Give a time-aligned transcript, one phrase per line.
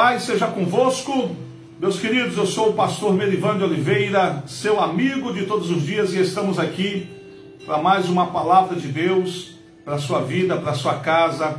[0.00, 1.34] Pai seja convosco.
[1.80, 6.12] Meus queridos, eu sou o pastor Merivan de Oliveira, seu amigo de todos os dias,
[6.12, 7.08] e estamos aqui
[7.66, 11.58] para mais uma palavra de Deus para a sua vida, para a sua casa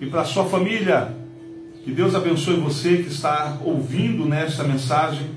[0.00, 1.16] e para a sua família.
[1.82, 5.30] Que Deus abençoe você que está ouvindo nesta mensagem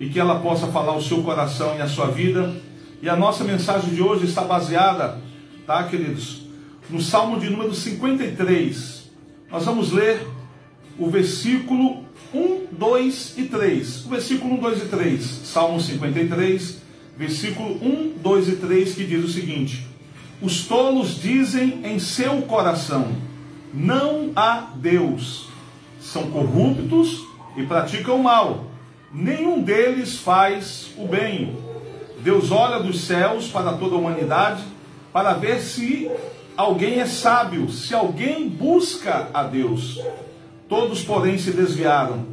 [0.00, 2.52] e que ela possa falar o seu coração e a sua vida.
[3.00, 5.20] E a nossa mensagem de hoje está baseada,
[5.64, 6.48] tá, queridos,
[6.90, 9.08] no Salmo de número 53.
[9.48, 10.34] Nós vamos ler
[10.98, 14.06] o versículo 1, 2 e 3.
[14.06, 16.78] O versículo 1, 2 e 3, Salmo 53,
[17.16, 19.86] versículo 1, 2 e 3, que diz o seguinte:
[20.40, 23.12] Os tolos dizem em seu coração:
[23.72, 25.48] Não há Deus.
[26.00, 27.24] São corruptos
[27.56, 28.66] e praticam mal.
[29.12, 31.56] Nenhum deles faz o bem.
[32.20, 34.62] Deus olha dos céus para toda a humanidade
[35.12, 36.10] para ver se
[36.56, 39.98] alguém é sábio, se alguém busca a Deus.
[40.68, 42.26] Todos, porém, se desviaram,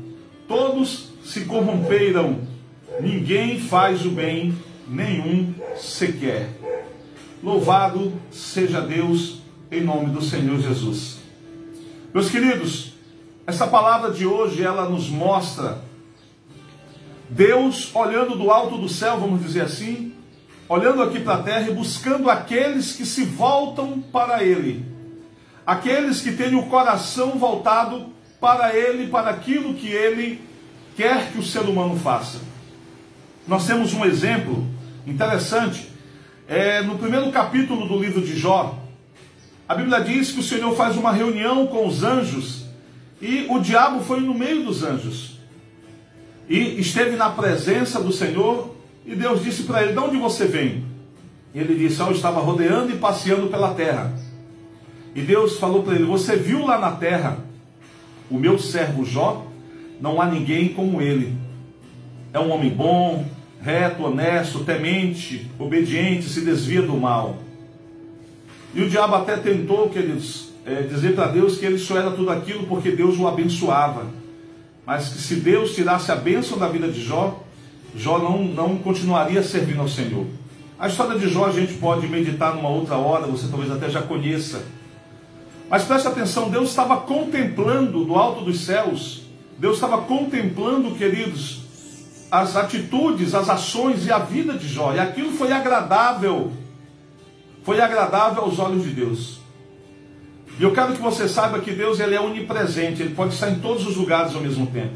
[0.47, 2.41] todos se corromperam,
[2.99, 6.49] ninguém faz o bem, nenhum sequer.
[7.43, 11.17] Louvado seja Deus em nome do Senhor Jesus.
[12.13, 12.93] Meus queridos,
[13.45, 15.81] essa palavra de hoje ela nos mostra
[17.29, 20.13] Deus olhando do alto do céu, vamos dizer assim,
[20.69, 24.85] olhando aqui para a terra e buscando aqueles que se voltam para Ele,
[25.65, 28.13] aqueles que têm o coração voltado
[28.43, 30.41] para ele, para aquilo que ele
[30.97, 32.41] quer que o ser humano faça.
[33.47, 34.67] Nós temos um exemplo
[35.07, 35.87] interessante
[36.45, 38.77] é, no primeiro capítulo do livro de Jó.
[39.65, 42.65] A Bíblia diz que o Senhor faz uma reunião com os anjos
[43.21, 45.39] e o diabo foi no meio dos anjos
[46.49, 50.83] e esteve na presença do Senhor e Deus disse para ele: De onde você vem?
[51.55, 54.13] E ele disse: Eu estava rodeando e passeando pela terra.
[55.15, 57.52] E Deus falou para ele: Você viu lá na terra
[58.29, 59.45] o meu servo Jó,
[59.99, 61.35] não há ninguém como ele.
[62.33, 63.25] É um homem bom,
[63.61, 67.37] reto, honesto, temente, obediente, se desvia do mal.
[68.73, 72.31] E o diabo até tentou, queridos, é, dizer para Deus que ele só era tudo
[72.31, 74.07] aquilo porque Deus o abençoava.
[74.85, 77.41] Mas que se Deus tirasse a bênção da vida de Jó,
[77.95, 80.25] Jó não, não continuaria servindo ao Senhor.
[80.77, 84.01] A história de Jó a gente pode meditar numa outra hora, você talvez até já
[84.01, 84.65] conheça.
[85.73, 89.23] Mas preste atenção, Deus estava contemplando do alto dos céus,
[89.57, 91.63] Deus estava contemplando, queridos,
[92.29, 94.93] as atitudes, as ações e a vida de Jó.
[94.93, 96.51] E aquilo foi agradável,
[97.63, 99.39] foi agradável aos olhos de Deus.
[100.59, 103.57] E eu quero que você saiba que Deus ele é onipresente, ele pode estar em
[103.57, 104.93] todos os lugares ao mesmo tempo.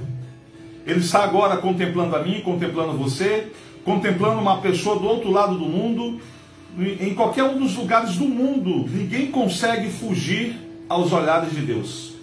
[0.85, 3.51] Ele está agora contemplando a mim, contemplando você,
[3.83, 6.21] contemplando uma pessoa do outro lado do mundo,
[6.77, 12.13] em qualquer um dos lugares do mundo, ninguém consegue fugir aos olhares de Deus.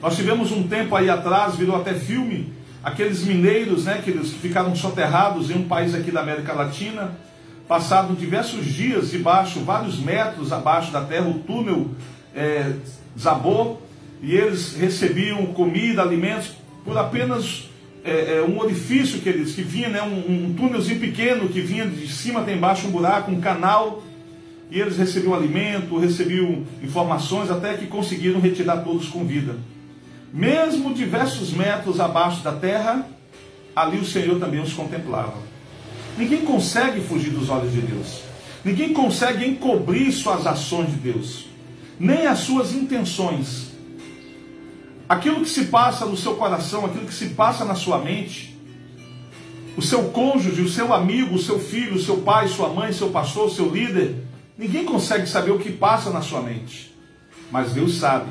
[0.00, 2.52] Nós tivemos um tempo aí atrás, virou até filme,
[2.82, 7.12] aqueles mineiros, né, que eles ficaram soterrados em um país aqui da América Latina,
[7.68, 11.90] passaram diversos dias debaixo, vários metros abaixo da terra, o túnel
[12.34, 12.72] é,
[13.14, 13.82] desabou
[14.22, 16.52] e eles recebiam comida, alimentos
[16.84, 17.68] por apenas
[18.02, 21.86] é, é, um orifício que eles que vinha, né, um, um túnelzinho pequeno que vinha
[21.86, 24.02] de cima até embaixo um buraco, um canal,
[24.70, 29.56] e eles recebiam alimento, recebiam informações até que conseguiram retirar todos com vida.
[30.32, 33.04] Mesmo diversos metros abaixo da terra,
[33.74, 35.34] ali o Senhor também os contemplava.
[36.16, 38.22] Ninguém consegue fugir dos olhos de Deus.
[38.64, 41.46] Ninguém consegue encobrir suas ações de Deus,
[41.98, 43.70] nem as suas intenções.
[45.08, 48.56] Aquilo que se passa no seu coração, aquilo que se passa na sua mente,
[49.76, 53.08] o seu cônjuge, o seu amigo, o seu filho, o seu pai, sua mãe, seu
[53.08, 54.29] pastor, o seu líder,
[54.60, 56.94] ninguém consegue saber o que passa na sua mente,
[57.50, 58.30] mas Deus sabe.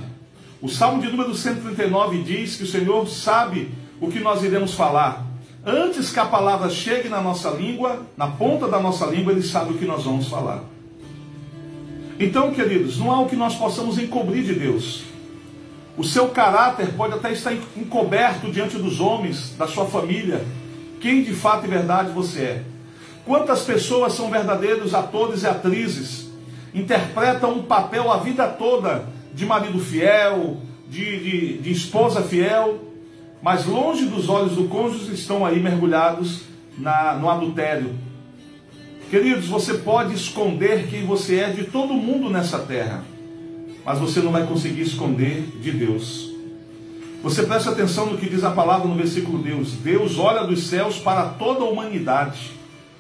[0.62, 5.26] O Salmo de número 139 diz que o Senhor sabe o que nós iremos falar.
[5.66, 9.74] Antes que a palavra chegue na nossa língua, na ponta da nossa língua, Ele sabe
[9.74, 10.64] o que nós vamos falar.
[12.20, 15.06] Então, queridos, não há o que nós possamos encobrir de Deus.
[15.98, 20.46] O seu caráter pode até estar encoberto diante dos homens, da sua família.
[21.02, 22.64] Quem de fato e verdade você é?
[23.26, 26.29] Quantas pessoas são verdadeiros atores e atrizes,
[26.74, 30.58] interpretam um papel a vida toda de marido fiel,
[30.90, 32.80] de, de, de esposa fiel,
[33.42, 36.42] mas longe dos olhos do cônjuge estão aí mergulhados
[36.78, 37.94] na, no adultério.
[39.10, 43.04] Queridos, você pode esconder quem você é de todo mundo nessa terra
[43.90, 46.30] mas você não vai conseguir esconder de Deus.
[47.24, 49.74] Você presta atenção no que diz a palavra no versículo Deus.
[49.74, 52.52] Deus olha dos céus para toda a humanidade,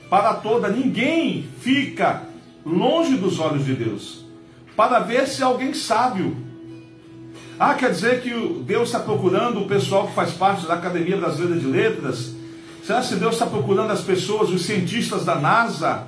[0.10, 2.24] para toda, ninguém fica
[2.66, 4.26] longe dos olhos de Deus,
[4.76, 6.36] para ver se alguém sábio.
[7.60, 11.60] Ah, quer dizer que Deus está procurando o pessoal que faz parte da Academia Brasileira
[11.60, 12.34] de Letras?
[12.84, 16.08] Será que Deus está procurando as pessoas, os cientistas da NASA,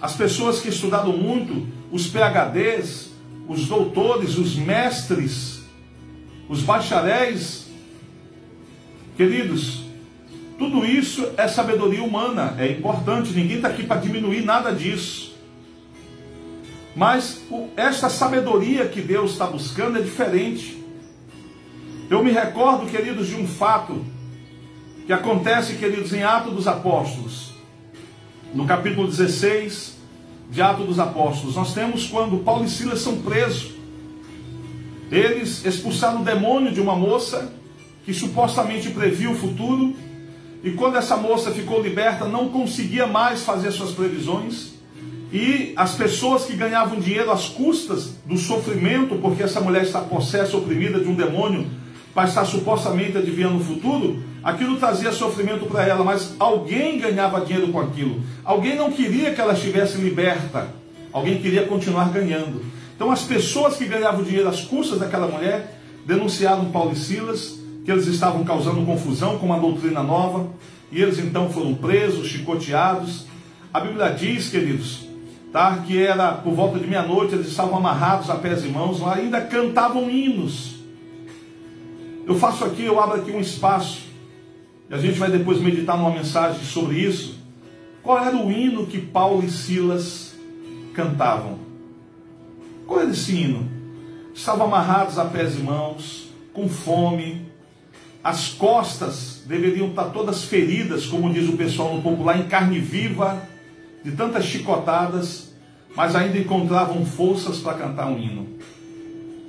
[0.00, 3.10] as pessoas que estudaram muito, os PHDs,
[3.48, 5.60] os doutores, os mestres,
[6.48, 7.66] os bacharéis?
[9.16, 9.82] Queridos,
[10.58, 15.25] tudo isso é sabedoria humana, é importante, ninguém está aqui para diminuir nada disso.
[16.96, 17.42] Mas
[17.76, 20.82] essa sabedoria que Deus está buscando é diferente.
[22.08, 24.02] Eu me recordo, queridos, de um fato
[25.04, 27.52] que acontece, queridos, em Atos dos Apóstolos.
[28.54, 29.94] No capítulo 16
[30.50, 33.74] de Atos dos Apóstolos, nós temos quando Paulo e Silas são presos.
[35.10, 37.52] Eles expulsaram o demônio de uma moça
[38.06, 39.94] que supostamente previu o futuro,
[40.64, 44.75] e quando essa moça ficou liberta, não conseguia mais fazer suas previsões.
[45.32, 50.56] E as pessoas que ganhavam dinheiro às custas do sofrimento, porque essa mulher está possessa,
[50.56, 51.66] oprimida de um demônio,
[52.14, 57.70] para estar supostamente adivinhando o futuro, aquilo trazia sofrimento para ela, mas alguém ganhava dinheiro
[57.70, 58.22] com aquilo.
[58.42, 60.68] Alguém não queria que ela estivesse liberta,
[61.12, 62.64] alguém queria continuar ganhando.
[62.94, 67.90] Então as pessoas que ganhavam dinheiro às custas daquela mulher denunciaram Paulo e Silas, que
[67.90, 70.48] eles estavam causando confusão com uma doutrina nova,
[70.90, 73.26] e eles então foram presos, chicoteados.
[73.74, 75.05] A Bíblia diz, queridos,
[75.52, 75.82] tá?
[75.86, 80.10] que era por volta de meia-noite, eles estavam amarrados a pés e mãos, ainda cantavam
[80.10, 80.76] hinos.
[82.26, 84.02] Eu faço aqui, eu abro aqui um espaço,
[84.90, 87.38] e a gente vai depois meditar numa mensagem sobre isso.
[88.02, 90.34] Qual era o hino que Paulo e Silas
[90.94, 91.58] cantavam?
[92.86, 93.68] Qual era esse hino?
[94.34, 97.46] Estavam amarrados a pés e mãos, com fome,
[98.26, 103.40] as costas deveriam estar todas feridas, como diz o pessoal no popular, em carne viva,
[104.06, 105.52] de tantas chicotadas,
[105.96, 108.46] mas ainda encontravam forças para cantar um hino.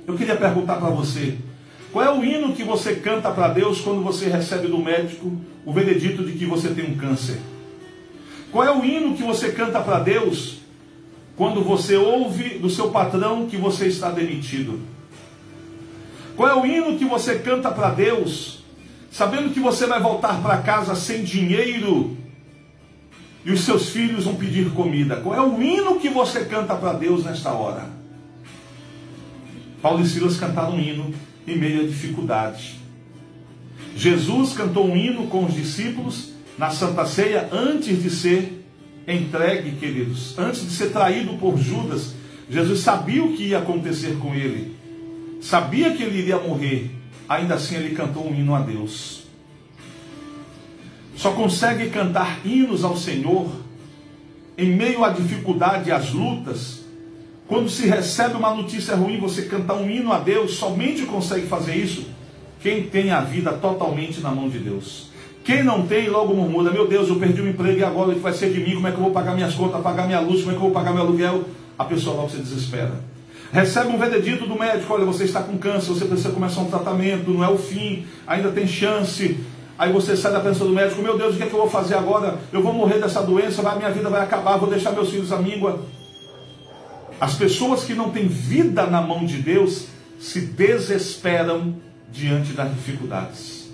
[0.04, 1.38] Eu queria perguntar para você:
[1.92, 5.32] qual é o hino que você canta para Deus quando você recebe do médico
[5.64, 7.38] o veredito de que você tem um câncer?
[8.50, 10.58] Qual é o hino que você canta para Deus
[11.36, 14.80] quando você ouve do seu patrão que você está demitido?
[16.34, 18.64] Qual é o hino que você canta para Deus,
[19.08, 22.17] sabendo que você vai voltar para casa sem dinheiro
[23.44, 25.16] e os seus filhos vão pedir comida.
[25.16, 27.88] Qual é o hino que você canta para Deus nesta hora?
[29.80, 31.14] Paulo e Silas cantaram um hino
[31.46, 32.78] em meio à dificuldade.
[33.96, 38.64] Jesus cantou um hino com os discípulos na Santa Ceia antes de ser
[39.06, 42.14] entregue, queridos, antes de ser traído por Judas.
[42.50, 44.74] Jesus sabia o que ia acontecer com ele,
[45.40, 46.90] sabia que ele iria morrer,
[47.28, 49.27] ainda assim ele cantou um hino a Deus
[51.18, 53.50] só consegue cantar hinos ao Senhor
[54.56, 56.84] em meio à dificuldade e às lutas.
[57.48, 61.74] Quando se recebe uma notícia ruim, você cantar um hino a Deus, somente consegue fazer
[61.74, 62.06] isso
[62.62, 65.08] quem tem a vida totalmente na mão de Deus.
[65.42, 68.20] Quem não tem, logo murmura: Meu Deus, eu perdi o emprego e agora o que
[68.20, 68.74] vai ser de mim?
[68.74, 70.42] Como é que eu vou pagar minhas contas, pagar minha luz?
[70.42, 71.42] Como é que eu vou pagar meu aluguel?
[71.76, 72.92] A pessoa logo se desespera.
[73.52, 77.28] Recebe um veredito do médico: Olha, você está com câncer, você precisa começar um tratamento,
[77.32, 79.36] não é o fim, ainda tem chance.
[79.78, 81.70] Aí você sai da presença do médico, meu Deus, o que é que eu vou
[81.70, 82.36] fazer agora?
[82.52, 85.80] Eu vou morrer dessa doença, minha vida vai acabar, vou deixar meus filhos à míngua.
[87.20, 89.86] As pessoas que não têm vida na mão de Deus
[90.18, 91.76] se desesperam
[92.10, 93.70] diante das dificuldades.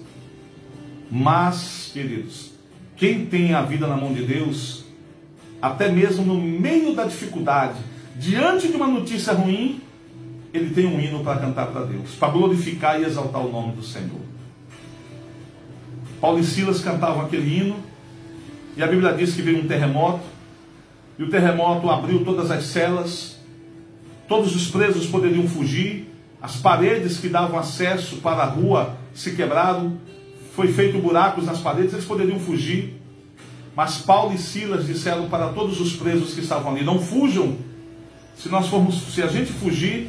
[1.11, 2.51] Mas, queridos,
[2.97, 4.85] quem tem a vida na mão de Deus,
[5.63, 7.79] até mesmo no meio da dificuldade,
[8.17, 9.81] diante de uma notícia ruim,
[10.53, 13.83] ele tem um hino para cantar para Deus, para glorificar e exaltar o nome do
[13.83, 14.34] Senhor.
[16.25, 17.77] Paulo e Silas cantavam aquele hino,
[18.79, 20.25] e a Bíblia diz que veio um terremoto,
[21.19, 23.37] e o terremoto abriu todas as celas,
[24.27, 29.99] todos os presos poderiam fugir, as paredes que davam acesso para a rua se quebraram,
[30.55, 32.99] foi feito buracos nas paredes, eles poderiam fugir.
[33.77, 37.59] Mas Paulo e Silas disseram para todos os presos que estavam ali: não fujam.
[38.35, 40.09] Se nós formos, se a gente fugir,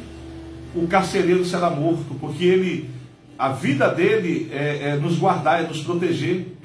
[0.74, 2.95] o carcereiro será morto, porque ele
[3.38, 6.56] a vida dele é, é nos guardar, é nos proteger.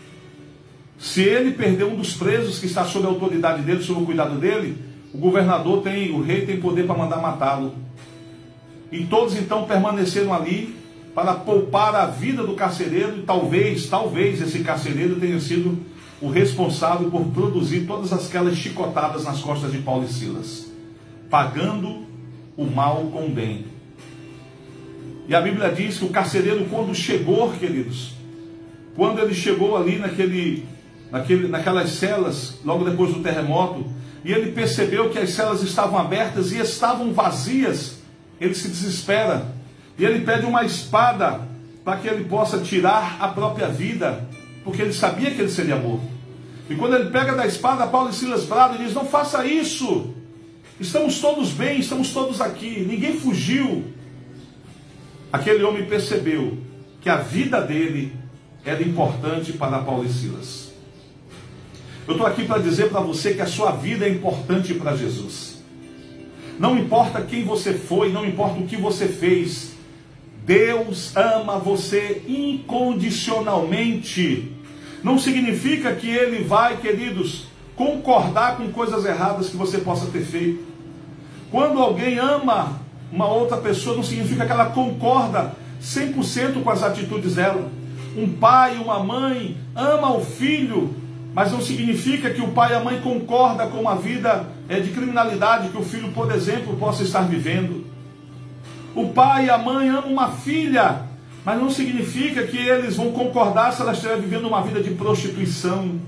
[0.97, 4.37] Se ele perder um dos presos que está sob a autoridade dele, sob o cuidado
[4.37, 4.77] dele,
[5.13, 7.73] o governador tem, o rei tem poder para mandar matá-lo.
[8.91, 10.75] E todos então permaneceram ali
[11.13, 15.77] para poupar a vida do carcereiro e talvez, talvez esse carcereiro tenha sido
[16.21, 20.71] o responsável por produzir todas aquelas chicotadas nas costas de Paulo e Silas,
[21.29, 22.05] pagando
[22.55, 23.65] o mal com o bem.
[25.31, 28.11] E a Bíblia diz que o carcereiro, quando chegou, queridos,
[28.97, 30.65] quando ele chegou ali naquele,
[31.09, 33.85] naquele, naquelas celas, logo depois do terremoto,
[34.25, 37.99] e ele percebeu que as celas estavam abertas e estavam vazias,
[38.41, 39.45] ele se desespera.
[39.97, 41.47] E ele pede uma espada
[41.85, 44.27] para que ele possa tirar a própria vida,
[44.65, 46.11] porque ele sabia que ele seria morto.
[46.69, 50.13] E quando ele pega da espada, Paulo e Silas bradam e diz: Não faça isso.
[50.77, 53.85] Estamos todos bem, estamos todos aqui, ninguém fugiu.
[55.31, 56.57] Aquele homem percebeu
[56.99, 58.13] que a vida dele
[58.65, 60.71] era importante para Paulo e Silas.
[62.07, 65.61] Eu estou aqui para dizer para você que a sua vida é importante para Jesus.
[66.59, 69.71] Não importa quem você foi, não importa o que você fez,
[70.45, 74.51] Deus ama você incondicionalmente.
[75.03, 80.65] Não significa que Ele vai, queridos, concordar com coisas erradas que você possa ter feito.
[81.49, 82.80] Quando alguém ama
[83.11, 87.69] uma outra pessoa, não significa que ela concorda 100% com as atitudes dela.
[88.15, 90.95] Um pai, uma mãe ama o filho,
[91.33, 94.91] mas não significa que o pai e a mãe concordam com uma vida é, de
[94.91, 97.85] criminalidade que o filho, por exemplo, possa estar vivendo.
[98.93, 101.03] O pai e a mãe amam uma filha,
[101.45, 105.99] mas não significa que eles vão concordar se ela estiver vivendo uma vida de prostituição.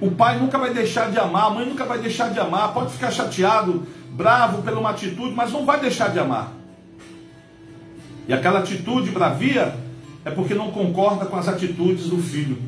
[0.00, 2.92] O pai nunca vai deixar de amar, a mãe nunca vai deixar de amar, pode
[2.92, 6.52] ficar chateado, bravo pela uma atitude, mas não vai deixar de amar.
[8.28, 9.76] E aquela atitude bravia
[10.24, 12.58] é porque não concorda com as atitudes do filho,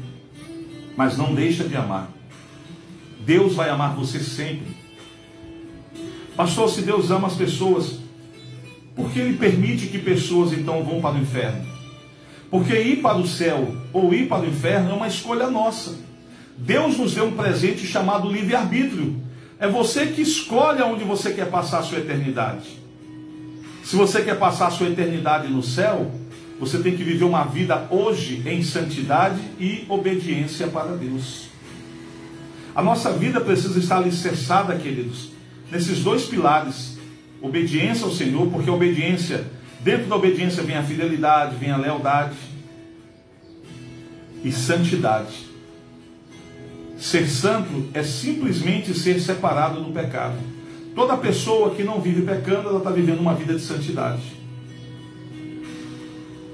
[0.97, 2.09] mas não deixa de amar.
[3.21, 4.76] Deus vai amar você sempre.
[6.37, 7.99] Pastor, se Deus ama as pessoas,
[8.95, 11.66] por que ele permite que pessoas então vão para o inferno?
[12.50, 15.99] Porque ir para o céu ou ir para o inferno é uma escolha nossa.
[16.57, 19.21] Deus nos deu um presente chamado livre-arbítrio.
[19.61, 22.79] É você que escolhe aonde você quer passar a sua eternidade.
[23.85, 26.11] Se você quer passar a sua eternidade no céu,
[26.61, 31.49] você tem que viver uma vida hoje em santidade e obediência para Deus.
[32.75, 35.31] A nossa vida precisa estar alicerçada, queridos,
[35.71, 36.99] nesses dois pilares
[37.41, 39.45] Obediência ao Senhor, porque a obediência,
[39.81, 42.37] dentro da obediência vem a fidelidade, vem a lealdade
[44.43, 45.48] e santidade.
[46.99, 50.37] Ser santo é simplesmente ser separado do pecado.
[50.95, 54.37] Toda pessoa que não vive pecando, ela está vivendo uma vida de santidade.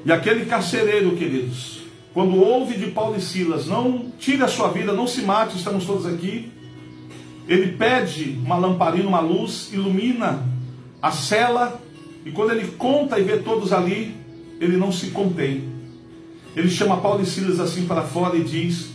[0.04, 1.80] E aquele carcereiro, queridos,
[2.12, 5.86] quando ouve de Paulo e Silas, não tire a sua vida, não se mate, estamos
[5.86, 6.52] todos aqui.
[7.48, 10.46] Ele pede uma lamparina, uma luz, ilumina
[11.00, 11.80] a cela,
[12.24, 14.14] e quando ele conta e vê todos ali,
[14.60, 15.64] ele não se contém.
[16.54, 18.93] Ele chama Paulo e Silas assim para fora e diz: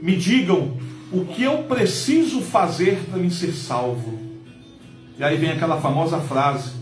[0.00, 0.76] Me digam
[1.12, 4.18] o que eu preciso fazer para me ser salvo.
[5.18, 6.72] E aí vem aquela famosa frase: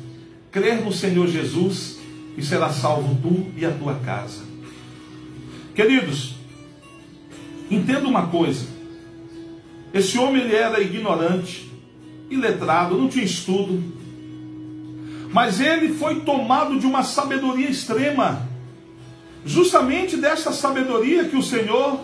[0.51, 1.99] Crer no Senhor Jesus
[2.37, 4.43] e será salvo tu e a tua casa.
[5.75, 6.37] Queridos,
[7.71, 8.67] entenda uma coisa:
[9.93, 11.71] esse homem ele era ignorante,
[12.31, 13.83] iletrado, não tinha estudo,
[15.33, 18.47] mas ele foi tomado de uma sabedoria extrema.
[19.45, 22.01] Justamente dessa sabedoria que o Senhor,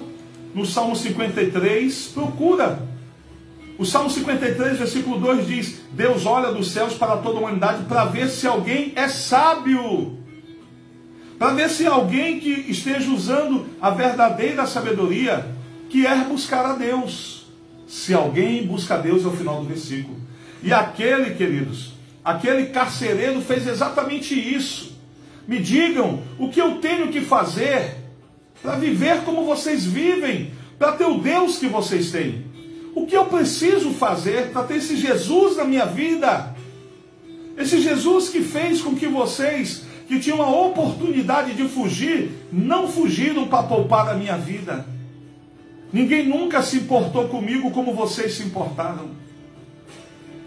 [0.54, 2.82] no Salmo 53, procura.
[3.76, 8.04] O Salmo 53, versículo 2 diz: Deus olha dos céus para toda a humanidade para
[8.04, 10.18] ver se alguém é sábio.
[11.38, 15.44] Para ver se alguém que esteja usando a verdadeira sabedoria
[15.90, 17.46] quer buscar a Deus.
[17.88, 20.16] Se alguém busca a Deus, é o final do versículo.
[20.62, 21.94] E aquele, queridos,
[22.24, 24.96] Aquele carcereiro fez exatamente isso.
[25.46, 27.96] Me digam o que eu tenho que fazer
[28.64, 32.46] para viver como vocês vivem, para ter o Deus que vocês têm.
[32.94, 36.56] O que eu preciso fazer para ter esse Jesus na minha vida?
[37.58, 43.46] Esse Jesus que fez com que vocês, que tinham a oportunidade de fugir, não fugiram
[43.46, 44.86] para poupar a minha vida.
[45.92, 49.10] Ninguém nunca se importou comigo como vocês se importaram.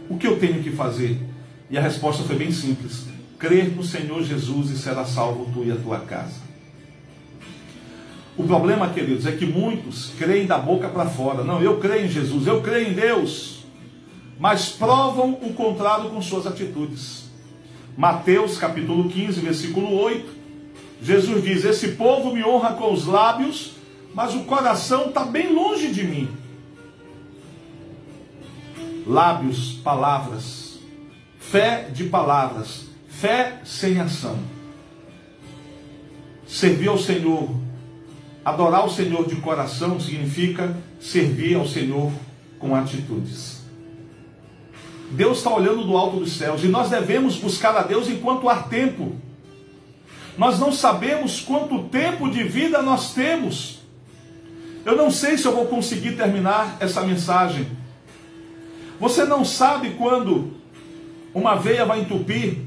[0.10, 1.20] O que eu tenho que fazer?
[1.70, 3.06] E a resposta foi bem simples:
[3.38, 6.47] crer no Senhor Jesus e será salvo tu e a tua casa.
[8.38, 11.44] O problema, queridos, é que muitos creem da boca para fora.
[11.44, 13.66] Não, eu creio em Jesus, eu creio em Deus.
[14.40, 17.32] Mas provam o contrário com suas atitudes.
[17.98, 20.38] Mateus capítulo 15, versículo 8.
[21.02, 23.72] Jesus diz: Esse povo me honra com os lábios,
[24.14, 26.30] mas o coração está bem longe de mim.
[29.08, 30.68] Lábios, palavras,
[31.50, 34.38] Fé de palavras, fé sem ação.
[36.46, 37.50] Servir ao Senhor,
[38.48, 42.14] adorar o Senhor de coração significa servir ao Senhor
[42.58, 43.62] com atitudes.
[45.12, 48.64] Deus está olhando do alto dos céus e nós devemos buscar a Deus enquanto há
[48.64, 49.18] tempo.
[50.38, 53.80] Nós não sabemos quanto tempo de vida nós temos.
[54.86, 57.68] Eu não sei se eu vou conseguir terminar essa mensagem.
[58.98, 60.54] Você não sabe quando
[61.34, 62.60] uma veia vai entupir.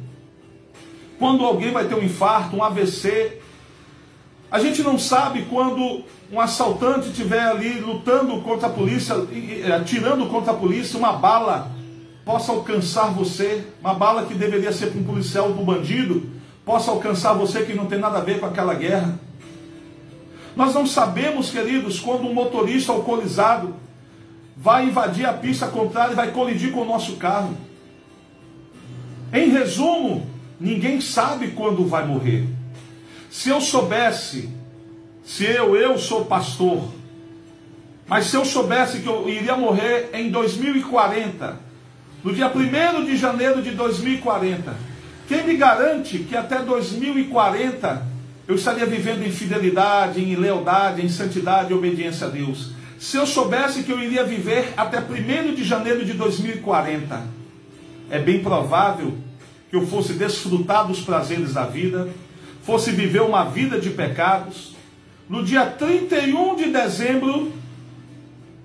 [1.19, 3.40] quando alguém vai ter um infarto, um AVC.
[4.51, 6.03] A gente não sabe quando
[6.33, 9.15] um assaltante estiver ali lutando contra a polícia,
[9.77, 11.71] atirando contra a polícia, uma bala
[12.25, 16.29] possa alcançar você, uma bala que deveria ser para um policial, para um bandido,
[16.65, 19.19] possa alcançar você que não tem nada a ver com aquela guerra.
[20.57, 23.75] Nós não sabemos, queridos, quando um motorista alcoolizado
[24.57, 27.57] vai invadir a pista contrária e vai colidir com o nosso carro.
[29.33, 30.27] Em resumo,
[30.59, 32.60] ninguém sabe quando vai morrer.
[33.31, 34.51] Se eu soubesse,
[35.25, 36.91] se eu, eu sou pastor,
[38.09, 41.57] mas se eu soubesse que eu iria morrer em 2040,
[42.25, 44.75] no dia 1 de janeiro de 2040,
[45.29, 48.05] quem me garante que até 2040
[48.49, 52.73] eu estaria vivendo em fidelidade, em lealdade, em santidade e obediência a Deus?
[52.99, 57.23] Se eu soubesse que eu iria viver até 1 de janeiro de 2040,
[58.11, 59.17] é bem provável
[59.71, 62.09] que eu fosse desfrutar dos prazeres da vida,
[62.71, 64.77] fosse viver uma vida de pecados.
[65.29, 67.53] No dia 31 de dezembro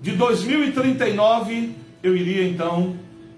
[0.00, 1.70] de 2039,
[2.04, 2.94] eu iria então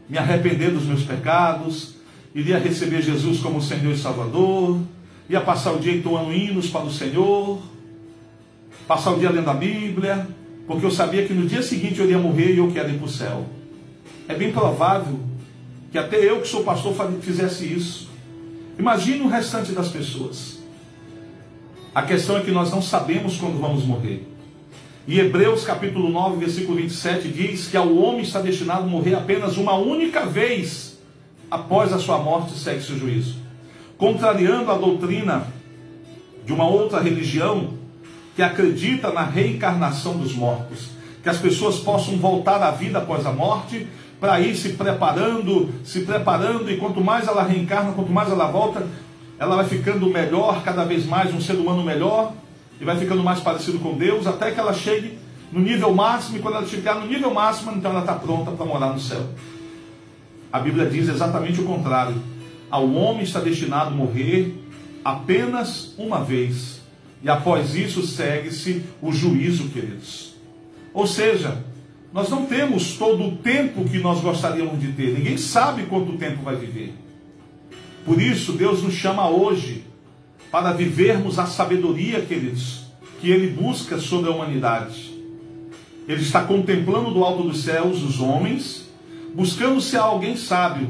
[0.06, 1.94] me arrepender dos meus pecados,
[2.34, 4.78] iria receber Jesus como Senhor e Salvador,
[5.26, 7.62] ia passar o dia entoando hinos para o Senhor,
[8.86, 10.28] passar o dia lendo a Bíblia,
[10.66, 13.06] porque eu sabia que no dia seguinte eu iria morrer e eu quero ir para
[13.06, 13.46] o céu.
[14.28, 15.18] É bem provável
[15.90, 18.10] que até eu que sou pastor fizesse isso.
[18.78, 20.57] Imagine o restante das pessoas.
[21.98, 24.24] A questão é que nós não sabemos quando vamos morrer.
[25.04, 29.56] E Hebreus capítulo 9, versículo 27 diz que ao homem está destinado a morrer apenas
[29.56, 30.96] uma única vez
[31.50, 33.38] após a sua morte segue-se o juízo.
[33.96, 35.48] Contrariando a doutrina
[36.46, 37.70] de uma outra religião
[38.36, 40.90] que acredita na reencarnação dos mortos,
[41.20, 43.88] que as pessoas possam voltar à vida após a morte
[44.20, 48.86] para ir se preparando, se preparando, e quanto mais ela reencarna, quanto mais ela volta,
[49.38, 52.34] ela vai ficando melhor, cada vez mais um ser humano melhor,
[52.80, 55.18] e vai ficando mais parecido com Deus, até que ela chegue
[55.52, 58.66] no nível máximo, e quando ela chegar no nível máximo, então ela está pronta para
[58.66, 59.24] morar no céu.
[60.52, 62.16] A Bíblia diz exatamente o contrário.
[62.70, 64.54] Ao homem está destinado a morrer
[65.04, 66.80] apenas uma vez,
[67.22, 70.34] e após isso segue-se o juízo, queridos.
[70.92, 71.64] Ou seja,
[72.12, 75.14] nós não temos todo o tempo que nós gostaríamos de ter.
[75.14, 76.94] Ninguém sabe quanto tempo vai viver.
[78.04, 79.84] Por isso, Deus nos chama hoje
[80.50, 82.86] para vivermos a sabedoria, queridos,
[83.20, 85.12] que Ele busca sobre a humanidade.
[86.06, 88.88] Ele está contemplando do alto dos céus os homens,
[89.34, 90.88] buscando se há alguém sábio.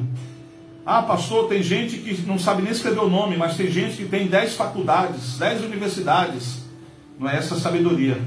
[0.86, 4.04] Ah, pastor, tem gente que não sabe nem escrever o nome, mas tem gente que
[4.06, 6.62] tem dez faculdades, dez universidades.
[7.18, 8.18] Não é essa a sabedoria.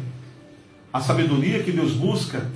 [0.92, 2.52] A sabedoria que Deus busca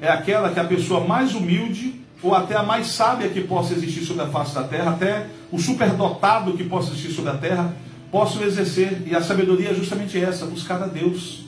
[0.00, 4.04] é aquela que a pessoa mais humilde ou até a mais sábia que possa existir
[4.04, 7.74] sobre a face da terra, até o superdotado que possa existir sobre a terra,
[8.10, 9.02] possam exercer.
[9.06, 11.44] E a sabedoria é justamente essa, buscar a Deus.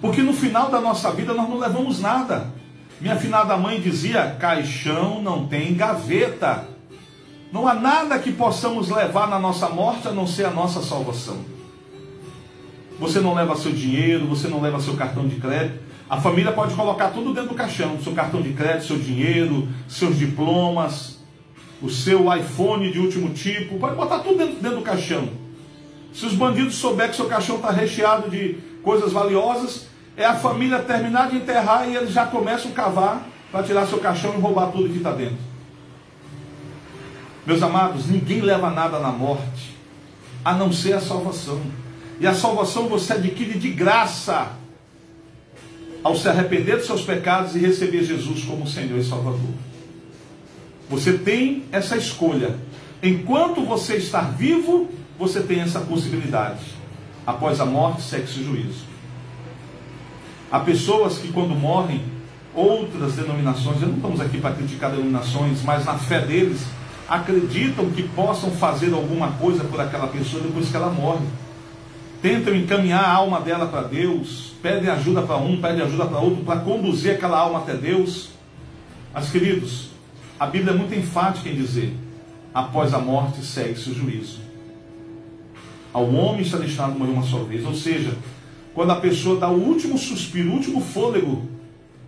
[0.00, 2.48] Porque no final da nossa vida nós não levamos nada.
[3.00, 6.68] Minha finada mãe dizia: caixão não tem gaveta.
[7.52, 11.38] Não há nada que possamos levar na nossa morte a não ser a nossa salvação.
[12.98, 16.74] Você não leva seu dinheiro, você não leva seu cartão de crédito, a família pode
[16.74, 21.18] colocar tudo dentro do caixão: seu cartão de crédito, seu dinheiro, seus diplomas,
[21.82, 23.78] o seu iPhone de último tipo.
[23.78, 25.28] Pode botar tudo dentro, dentro do caixão.
[26.12, 30.78] Se os bandidos souberem que seu caixão está recheado de coisas valiosas, é a família
[30.78, 34.70] terminar de enterrar e eles já começam a cavar para tirar seu caixão e roubar
[34.70, 35.36] tudo que está dentro.
[37.44, 39.76] Meus amados, ninguém leva nada na morte,
[40.44, 41.60] a não ser a salvação.
[42.18, 44.52] E a salvação você adquire de graça
[46.06, 49.50] ao se arrepender dos seus pecados e receber Jesus como Senhor e Salvador.
[50.88, 52.54] Você tem essa escolha.
[53.02, 54.88] Enquanto você está vivo,
[55.18, 56.60] você tem essa possibilidade.
[57.26, 58.84] Após a morte, sexo e juízo.
[60.48, 62.04] Há pessoas que, quando morrem,
[62.54, 66.60] outras denominações, não estamos aqui para criticar denominações, mas na fé deles,
[67.08, 71.26] acreditam que possam fazer alguma coisa por aquela pessoa depois que ela morre
[72.20, 76.44] tentam encaminhar a alma dela para Deus, pedem ajuda para um, pedem ajuda para outro,
[76.44, 78.30] para conduzir aquela alma até Deus.
[79.12, 79.90] Mas, queridos,
[80.38, 81.94] a Bíblia é muito enfática em dizer:
[82.52, 84.40] após a morte segue-se o juízo.
[85.92, 87.64] Ao homem está destinado a morrer uma só vez.
[87.64, 88.12] Ou seja,
[88.74, 91.48] quando a pessoa dá o último suspiro, o último fôlego,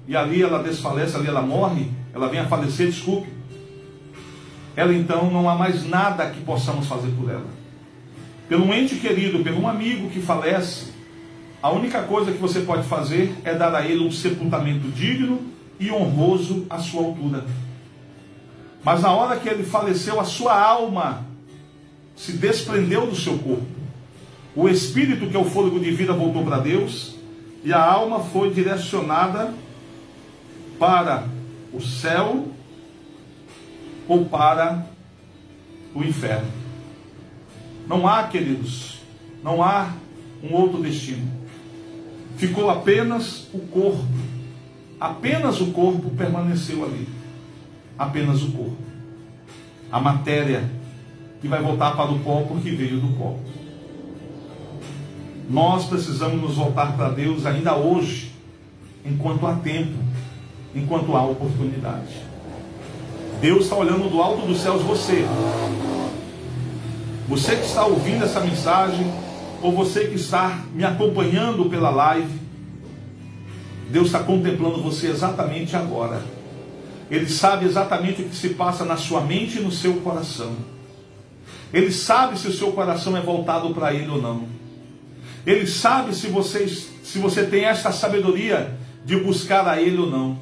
[0.07, 3.29] e ali ela desfalece, ali ela morre, ela vem a falecer, desculpe.
[4.77, 7.59] Ela então não há mais nada que possamos fazer por ela
[8.49, 10.87] pelo um ente querido, pelo um amigo que falece,
[11.63, 15.41] a única coisa que você pode fazer é dar a ele um sepultamento digno
[15.79, 17.45] e honroso à sua altura.
[18.83, 21.27] Mas na hora que ele faleceu, a sua alma
[22.17, 23.67] se desprendeu do seu corpo.
[24.55, 27.17] O espírito, que é o fôlego de vida, voltou para Deus
[27.65, 29.53] e a alma foi direcionada
[30.79, 31.29] para
[31.73, 32.47] o céu
[34.09, 34.87] ou para
[35.95, 36.58] o inferno.
[37.88, 38.98] Não há, queridos,
[39.42, 39.92] não há
[40.42, 41.27] um outro destino.
[42.37, 44.05] Ficou apenas o corpo.
[45.01, 47.09] Apenas o corpo permaneceu ali.
[47.98, 48.77] Apenas o corpo.
[49.90, 50.70] A matéria
[51.40, 53.37] que vai voltar para o pó porque veio do pó.
[55.48, 58.33] Nós precisamos nos voltar para Deus ainda hoje,
[59.05, 59.96] enquanto há tempo,
[60.74, 62.29] enquanto há oportunidade.
[63.40, 65.24] Deus está olhando do alto dos céus você.
[67.29, 69.07] Você que está ouvindo essa mensagem,
[69.61, 72.41] ou você que está me acompanhando pela live,
[73.91, 76.23] Deus está contemplando você exatamente agora.
[77.11, 80.57] Ele sabe exatamente o que se passa na sua mente e no seu coração.
[81.71, 84.49] Ele sabe se o seu coração é voltado para Ele ou não.
[85.47, 90.38] Ele sabe se você, se você tem essa sabedoria de buscar a Ele ou não.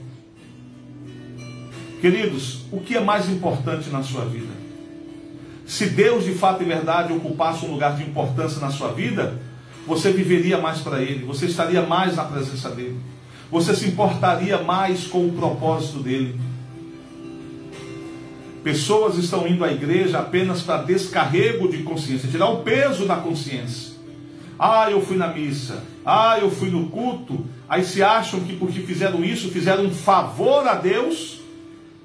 [2.01, 4.66] Queridos, o que é mais importante na sua vida?
[5.67, 9.37] Se Deus de fato e verdade ocupasse um lugar de importância na sua vida,
[9.85, 12.99] você viveria mais para Ele, você estaria mais na presença dEle,
[13.51, 16.39] você se importaria mais com o propósito dEle.
[18.63, 23.97] Pessoas estão indo à igreja apenas para descarrego de consciência, tirar o peso da consciência.
[24.59, 25.85] Ah, eu fui na missa.
[26.05, 27.45] Ah, eu fui no culto.
[27.69, 31.41] Aí se acham que porque fizeram isso, fizeram um favor a Deus,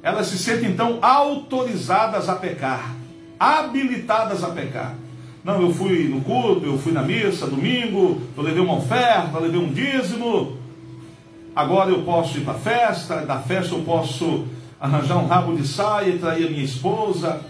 [0.03, 3.00] elas se sentem então autorizadas a pecar
[3.41, 4.95] habilitadas a pecar.
[5.43, 9.59] Não, eu fui no culto, eu fui na missa domingo, eu levei uma oferta, levei
[9.59, 10.59] um dízimo.
[11.55, 14.45] Agora eu posso ir para a festa, da festa eu posso
[14.79, 17.41] arranjar um rabo de saia e trair a minha esposa.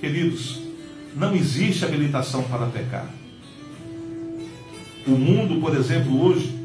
[0.00, 0.62] Queridos,
[1.14, 3.06] não existe habilitação para pecar.
[5.06, 6.58] O mundo, por exemplo, hoje,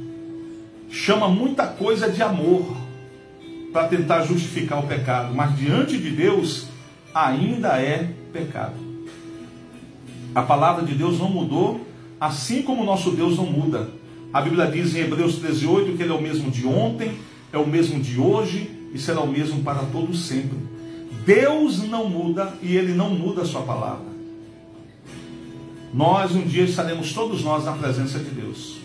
[0.90, 2.76] chama muita coisa de amor
[3.72, 6.66] para tentar justificar o pecado, mas diante de Deus
[7.14, 8.76] ainda é pecado.
[10.34, 11.86] A palavra de Deus não mudou,
[12.20, 13.90] assim como o nosso Deus não muda.
[14.34, 17.18] A Bíblia diz em Hebreus 13:8 que ele é o mesmo de ontem,
[17.52, 20.58] é o mesmo de hoje e será o mesmo para todo sempre.
[21.26, 24.12] Deus não muda e ele não muda a sua palavra.
[25.94, 28.78] Nós um dia estaremos todos nós na presença de Deus.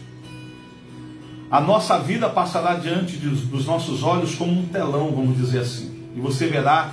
[1.48, 5.94] A nossa vida passará diante dos nossos olhos como um telão, vamos dizer assim.
[6.16, 6.92] E você verá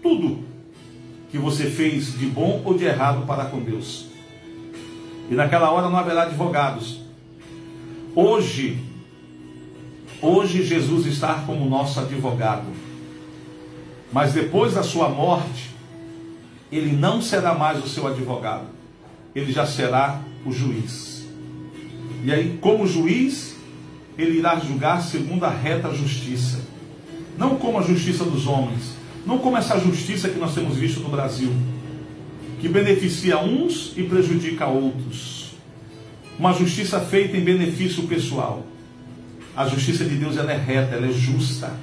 [0.00, 0.47] tudo
[1.30, 4.06] que você fez de bom ou de errado para com Deus.
[5.30, 7.00] E naquela hora não haverá advogados.
[8.14, 8.78] Hoje,
[10.22, 12.66] hoje Jesus está como nosso advogado.
[14.10, 15.70] Mas depois da sua morte,
[16.72, 18.66] ele não será mais o seu advogado.
[19.34, 21.26] Ele já será o juiz.
[22.24, 23.54] E aí, como juiz,
[24.16, 26.60] ele irá julgar segundo a reta justiça.
[27.36, 28.97] Não como a justiça dos homens,
[29.28, 31.52] não como essa justiça que nós temos visto no Brasil,
[32.58, 35.50] que beneficia uns e prejudica outros.
[36.38, 38.64] Uma justiça feita em benefício pessoal.
[39.54, 41.74] A justiça de Deus ela é reta, ela é justa.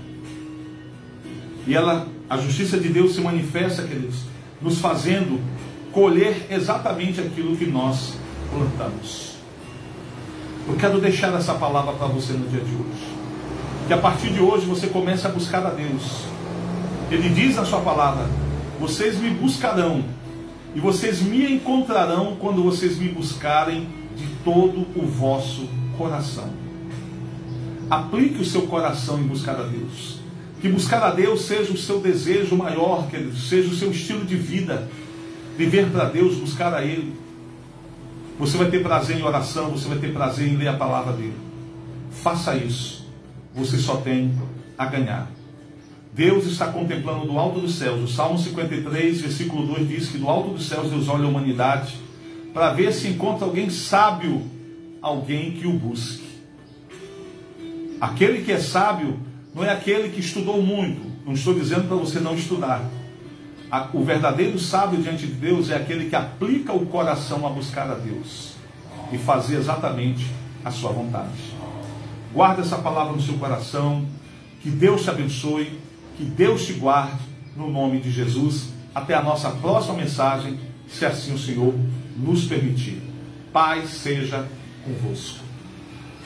[1.68, 4.22] E ela, a justiça de Deus se manifesta, queridos,
[4.60, 5.40] nos fazendo
[5.92, 8.18] colher exatamente aquilo que nós
[8.50, 9.36] plantamos.
[10.68, 13.16] Eu quero deixar essa palavra para você no dia de hoje.
[13.86, 16.34] Que a partir de hoje você comece a buscar a Deus
[17.12, 18.26] ele diz na sua palavra:
[18.80, 20.04] Vocês me buscarão,
[20.76, 26.50] e vocês me encontrarão quando vocês me buscarem de todo o vosso coração.
[27.90, 30.20] Aplique o seu coração em buscar a Deus.
[30.62, 34.36] Que buscar a Deus seja o seu desejo maior, querido, seja o seu estilo de
[34.36, 34.90] vida.
[35.58, 37.16] Viver para Deus, buscar a Ele.
[38.40, 41.38] Você vai ter prazer em oração, você vai ter prazer em ler a palavra dele.
[42.12, 43.08] Faça isso.
[43.54, 44.34] Você só tem
[44.78, 45.30] a ganhar.
[46.16, 48.02] Deus está contemplando do alto dos céus.
[48.02, 51.98] O Salmo 53, versículo 2 diz que do alto dos céus Deus olha a humanidade
[52.54, 54.42] para ver se encontra alguém sábio,
[55.02, 56.24] alguém que o busque.
[58.00, 59.20] Aquele que é sábio
[59.54, 61.02] não é aquele que estudou muito.
[61.26, 62.82] Não estou dizendo para você não estudar.
[63.94, 67.96] O verdadeiro sábio diante de Deus é aquele que aplica o coração a buscar a
[67.96, 68.54] Deus
[69.12, 70.26] e fazer exatamente
[70.64, 71.54] a sua vontade.
[72.34, 74.06] Guarda essa palavra no seu coração.
[74.62, 75.84] Que Deus te abençoe.
[76.18, 77.24] Que Deus te guarde
[77.56, 78.70] no nome de Jesus.
[78.94, 81.74] Até a nossa próxima mensagem, se assim o Senhor
[82.18, 83.02] nos permitir.
[83.52, 84.48] Paz seja
[84.84, 85.45] convosco.